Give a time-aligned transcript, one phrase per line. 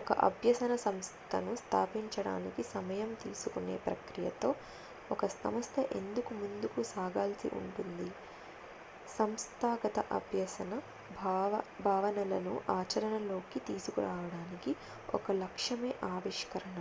[0.00, 4.50] ఒక అభ్యసన సంస్థను స్థాపించడానికి సమయం తీసుకునే ప్రక్రియతో
[5.10, 8.08] ఒక సంస్థ ఎందుకు ముందుకు సాగాల్సి ఉంటుంది
[9.16, 10.72] సంస్థాగత అభ్యసన
[11.84, 14.74] భావనలను ఆచరణలోకి తీసుకురావడానికి
[15.14, 16.78] ఒక లక్ష్యమే ఆవిష్కరణ